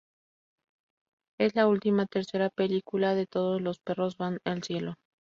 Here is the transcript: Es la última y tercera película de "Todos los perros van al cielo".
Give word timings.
Es 1.39 1.53
la 1.53 1.67
última 1.67 2.01
y 2.01 2.07
tercera 2.07 2.49
película 2.49 3.13
de 3.13 3.27
"Todos 3.27 3.61
los 3.61 3.77
perros 3.77 4.17
van 4.17 4.39
al 4.45 4.63
cielo". 4.63 4.95